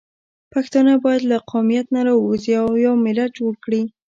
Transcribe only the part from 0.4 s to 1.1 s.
پښتانه